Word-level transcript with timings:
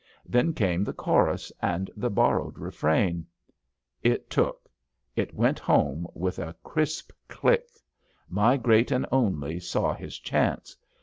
Then 0.25 0.53
came 0.53 0.83
the 0.83 0.93
chorus 0.93 1.51
and 1.61 1.91
the 1.95 2.09
borrowed 2.09 2.57
refrain. 2.57 3.27
It 4.01 4.31
took— 4.31 4.67
it 5.15 5.35
went 5.35 5.59
home 5.59 6.07
with 6.15 6.39
a 6.39 6.55
crisp 6.63 7.11
click. 7.27 7.67
My 8.27 8.57
Great 8.57 8.89
and 8.89 9.05
Only 9.11 9.59
saw 9.59 9.93
his 9.93 10.17
chance. 10.17 10.75